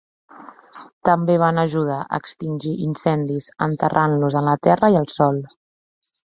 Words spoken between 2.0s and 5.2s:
a extingir incendis enterrant-los en la terra i el